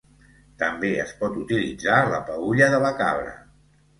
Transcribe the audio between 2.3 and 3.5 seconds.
peülla de la cabra.